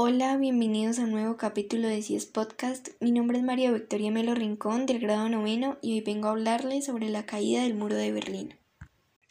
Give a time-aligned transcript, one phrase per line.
[0.00, 2.90] Hola, bienvenidos a un nuevo capítulo de CIES Podcast.
[3.00, 6.84] Mi nombre es María Victoria Melo Rincón del grado noveno y hoy vengo a hablarles
[6.84, 8.54] sobre la caída del muro de Berlín.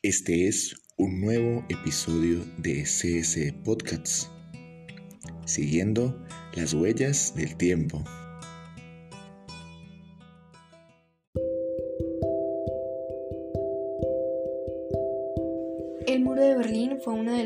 [0.00, 4.30] Este es un nuevo episodio de CS Podcasts,
[5.44, 6.18] siguiendo
[6.54, 8.02] las huellas del tiempo.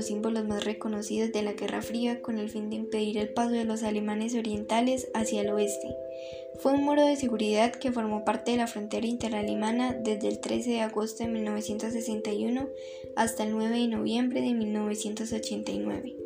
[0.00, 3.50] Los símbolos más reconocidos de la Guerra Fría con el fin de impedir el paso
[3.50, 5.94] de los alemanes orientales hacia el oeste.
[6.58, 10.70] Fue un muro de seguridad que formó parte de la frontera interalemana desde el 13
[10.70, 12.66] de agosto de 1961
[13.14, 16.16] hasta el 9 de noviembre de 1989.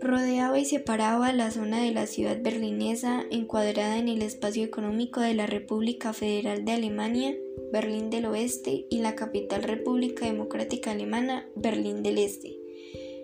[0.00, 5.34] Rodeaba y separaba la zona de la ciudad berlinesa encuadrada en el espacio económico de
[5.34, 7.36] la República Federal de Alemania,
[7.70, 12.57] Berlín del Oeste, y la capital República Democrática Alemana, Berlín del Este.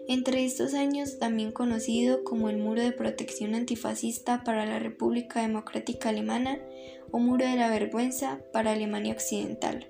[0.07, 6.11] Entre estos años, también conocido como el Muro de Protección Antifascista para la República Democrática
[6.11, 6.59] Alemana
[7.11, 9.87] o Muro de la Vergüenza para Alemania Occidental.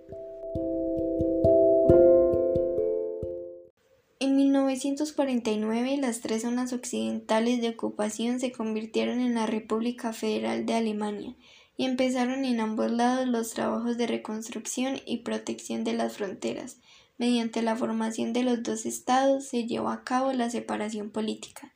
[4.21, 10.75] En 1949 las tres zonas occidentales de ocupación se convirtieron en la República Federal de
[10.75, 11.35] Alemania
[11.77, 16.79] y empezaron en ambos lados los trabajos de reconstrucción y protección de las fronteras.
[17.17, 21.75] Mediante la formación de los dos estados se llevó a cabo la separación política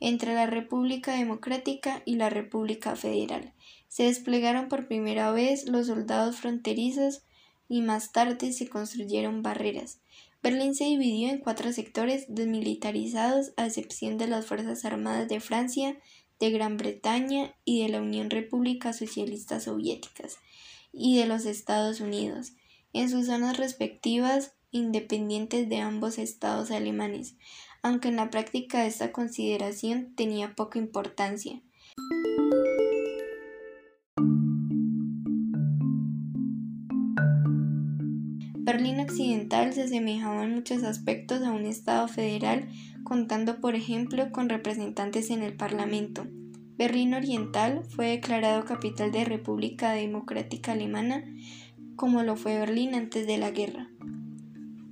[0.00, 3.54] entre la República Democrática y la República Federal.
[3.88, 7.22] Se desplegaron por primera vez los soldados fronterizos
[7.68, 10.00] y más tarde se construyeron barreras.
[10.42, 15.98] Berlín se dividió en cuatro sectores desmilitarizados a excepción de las Fuerzas Armadas de Francia,
[16.38, 20.36] de Gran Bretaña y de la Unión República Socialista Soviéticas
[20.92, 22.52] y de los Estados Unidos,
[22.92, 27.36] en sus zonas respectivas independientes de ambos estados alemanes,
[27.82, 31.62] aunque en la práctica esta consideración tenía poca importancia.
[38.56, 42.68] Berlín Occidental se asemejaba en muchos aspectos a un Estado federal,
[43.04, 46.26] contando por ejemplo con representantes en el Parlamento.
[46.76, 51.22] Berlín Oriental fue declarado capital de República Democrática Alemana,
[51.94, 53.93] como lo fue Berlín antes de la guerra.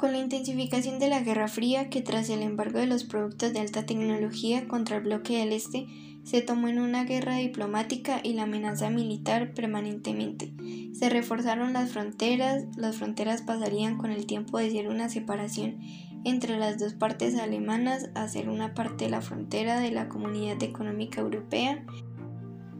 [0.03, 3.61] Con la intensificación de la Guerra Fría, que tras el embargo de los productos de
[3.61, 5.87] alta tecnología contra el bloque del Este,
[6.25, 10.55] se tomó en una guerra diplomática y la amenaza militar permanentemente.
[10.93, 15.79] Se reforzaron las fronteras, las fronteras pasarían con el tiempo de ser una separación
[16.25, 20.61] entre las dos partes alemanas a ser una parte de la frontera de la Comunidad
[20.65, 21.87] Económica Europea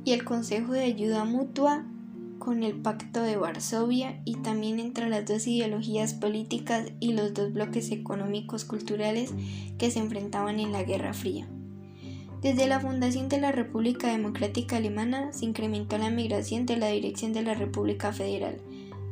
[0.05, 1.87] y el Consejo de Ayuda Mutua
[2.43, 7.53] con el Pacto de Varsovia y también entre las dos ideologías políticas y los dos
[7.53, 9.33] bloques económicos culturales
[9.79, 11.47] que se enfrentaban en la Guerra Fría.
[12.41, 17.33] Desde la fundación de la República Democrática Alemana se incrementó la migración de la dirección
[17.33, 18.61] de la República Federal.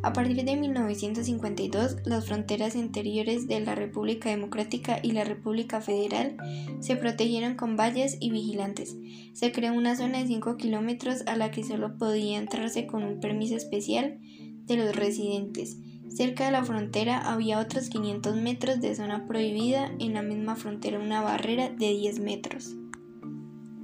[0.03, 6.39] A partir de 1952, las fronteras interiores de la República Democrática y la República Federal
[6.81, 8.97] se protegieron con valles y vigilantes.
[9.35, 13.21] Se creó una zona de 5 kilómetros a la que solo podía entrarse con un
[13.21, 14.19] permiso especial
[14.65, 15.77] de los residentes.
[16.09, 20.99] Cerca de la frontera había otros 500 metros de zona prohibida, en la misma frontera
[20.99, 22.75] una barrera de 10 metros.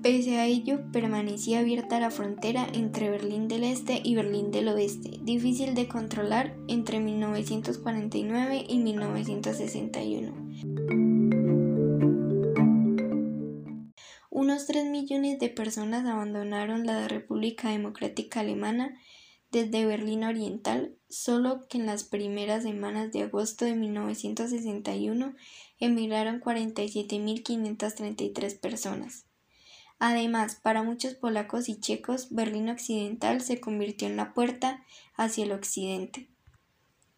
[0.07, 5.19] Pese a ello, permanecía abierta la frontera entre Berlín del Este y Berlín del Oeste,
[5.21, 10.33] difícil de controlar entre 1949 y 1961.
[14.31, 18.97] Unos 3 millones de personas abandonaron la República Democrática Alemana
[19.51, 25.35] desde Berlín Oriental, solo que en las primeras semanas de agosto de 1961
[25.81, 29.26] emigraron 47.533 personas.
[29.99, 34.85] Además, para muchos polacos y checos, Berlín Occidental se convirtió en la puerta
[35.17, 36.29] hacia el occidente.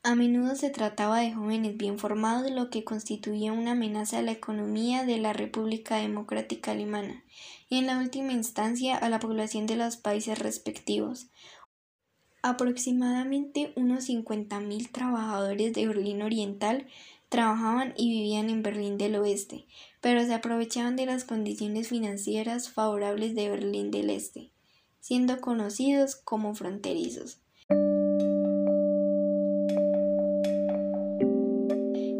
[0.04, 4.30] A menudo se trataba de jóvenes bien formados, lo que constituía una amenaza a la
[4.30, 7.24] economía de la República Democrática Alemana
[7.68, 11.26] y en la última instancia a la población de los países respectivos.
[12.42, 16.86] Aproximadamente unos 50.000 trabajadores de Berlín Oriental
[17.28, 19.66] trabajaban y vivían en Berlín del Oeste,
[20.00, 24.52] pero se aprovechaban de las condiciones financieras favorables de Berlín del Este,
[25.00, 27.40] siendo conocidos como fronterizos.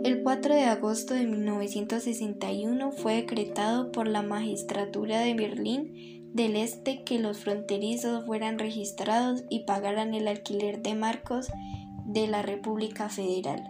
[0.04, 7.02] El 4 de agosto de 1961 fue decretado por la magistratura de Berlín del Este
[7.02, 11.48] que los fronterizos fueran registrados y pagaran el alquiler de marcos
[12.04, 13.68] de la República Federal.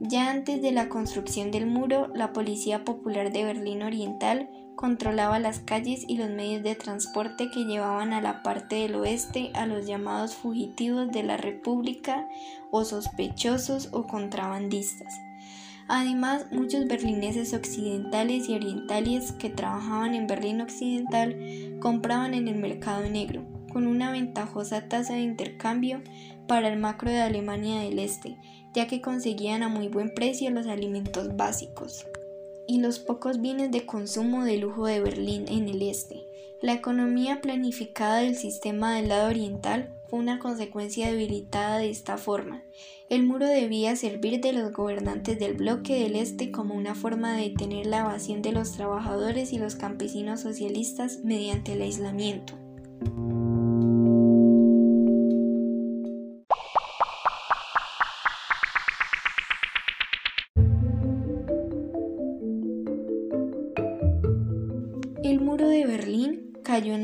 [0.00, 5.60] Ya antes de la construcción del muro, la Policía Popular de Berlín Oriental controlaba las
[5.60, 9.86] calles y los medios de transporte que llevaban a la parte del oeste a los
[9.86, 12.26] llamados fugitivos de la República
[12.72, 15.14] o sospechosos o contrabandistas.
[15.88, 21.36] Además, muchos berlineses occidentales y orientales que trabajaban en Berlín Occidental
[21.80, 26.00] compraban en el mercado negro, con una ventajosa tasa de intercambio
[26.46, 28.36] para el macro de Alemania del Este,
[28.74, 32.06] ya que conseguían a muy buen precio los alimentos básicos
[32.66, 36.24] y los pocos bienes de consumo de lujo de Berlín en el este.
[36.64, 42.62] La economía planificada del sistema del lado oriental fue una consecuencia debilitada de esta forma.
[43.10, 47.50] El muro debía servir de los gobernantes del bloque del este como una forma de
[47.50, 52.54] detener la evasión de los trabajadores y los campesinos socialistas mediante el aislamiento.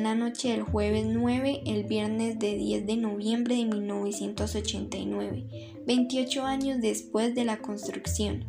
[0.02, 5.44] La noche del jueves 9, el viernes de 10 de noviembre de 1989,
[5.86, 8.44] 28 años después de la construcción.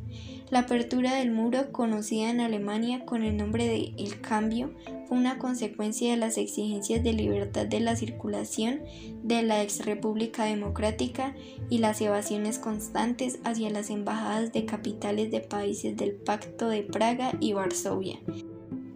[0.52, 4.74] La apertura del muro, conocida en Alemania con el nombre de El Cambio,
[5.08, 8.82] fue una consecuencia de las exigencias de libertad de la circulación
[9.24, 11.34] de la ex República Democrática
[11.70, 17.32] y las evasiones constantes hacia las embajadas de capitales de países del Pacto de Praga
[17.40, 18.20] y Varsovia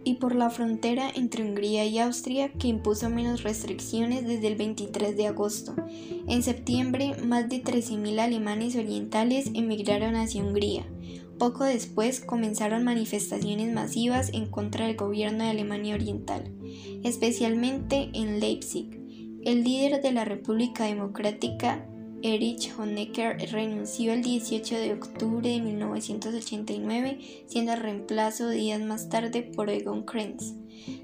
[0.06, 5.16] y por la frontera entre Hungría y Austria que impuso menos restricciones desde el 23
[5.16, 5.74] de agosto.
[6.28, 10.86] En septiembre, más de 13.000 alemanes orientales emigraron hacia Hungría.
[11.40, 16.52] Poco después comenzaron manifestaciones masivas en contra del gobierno de Alemania Oriental,
[17.02, 19.00] especialmente en Leipzig.
[19.44, 21.84] El líder de la República Democrática,
[22.26, 29.70] Erich Honecker renunció el 18 de octubre de 1989, siendo reemplazo días más tarde por
[29.70, 30.54] Egon Krenz.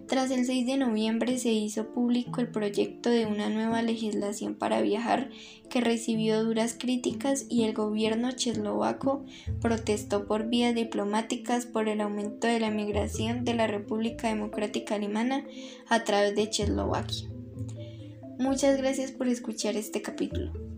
[0.09, 4.83] Tras el 6 de noviembre se hizo público el proyecto de una nueva legislación para
[4.83, 5.31] viajar
[5.71, 9.25] que recibió duras críticas y el gobierno cheslovaco
[9.61, 15.47] protestó por vías diplomáticas por el aumento de la migración de la República Democrática Alemana
[15.89, 17.29] a través de Cheslovaquia.
[18.41, 20.72] Muchas gracias por escuchar este capítulo.